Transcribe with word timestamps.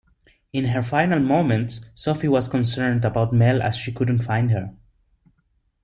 In 0.51 0.65
her 0.65 0.81
final 0.81 1.19
moments 1.19 1.79
Sophie 1.93 2.27
was 2.27 2.49
concerned 2.49 3.05
about 3.05 3.31
Mel 3.31 3.61
as 3.61 3.75
she 3.77 3.91
couldn't 3.91 4.23
find 4.23 4.49
her. 4.49 4.73